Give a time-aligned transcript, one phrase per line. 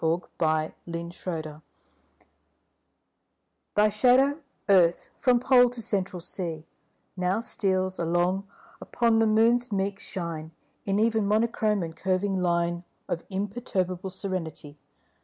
[0.03, 1.61] AT A LUNAR ECLIPSE
[3.75, 6.65] THY shadow, Earth, from Pole to Central Sea,
[7.15, 8.47] Now steals along
[8.81, 10.53] upon the Moon's meek shine
[10.85, 14.79] In even monochrome and curving line Of imperturbable serenity.